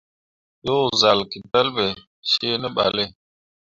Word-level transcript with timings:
Yo 0.65 0.75
zal 0.99 1.19
ke 1.29 1.37
pelɓe 1.51 1.85
cea 2.29 2.51
ne 2.61 2.67
ɓalle. 2.75 3.03